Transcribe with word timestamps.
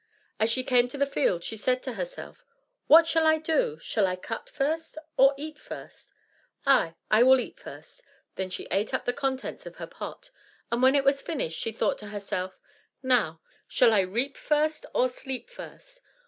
As 0.39 0.49
she 0.49 0.63
came 0.63 0.89
to 0.89 0.97
the 0.97 1.05
field 1.05 1.43
she 1.43 1.55
said 1.55 1.83
to 1.83 1.93
herself, 1.93 2.43
"What 2.87 3.05
shall 3.07 3.27
I 3.27 3.37
do? 3.37 3.77
Shall 3.83 4.07
I 4.07 4.15
cut 4.15 4.49
first, 4.49 4.97
or 5.15 5.35
eat 5.37 5.59
first? 5.59 6.11
Ay, 6.65 6.95
I 7.11 7.21
will 7.21 7.39
eat 7.39 7.59
first!" 7.59 8.01
Then 8.35 8.49
she 8.49 8.67
ate 8.71 8.95
up 8.95 9.05
the 9.05 9.13
contents 9.13 9.67
of 9.67 9.75
her 9.75 9.85
pot, 9.85 10.31
and 10.71 10.81
when 10.81 10.95
it 10.95 11.03
was 11.03 11.21
finished, 11.21 11.59
she 11.59 11.71
thought 11.71 11.99
to 11.99 12.07
herself, 12.07 12.59
"Now, 13.03 13.41
shall 13.67 13.93
I 13.93 13.99
reap 13.99 14.37
first 14.37 14.87
or 14.95 15.07
sleep 15.07 15.51
first? 15.51 16.01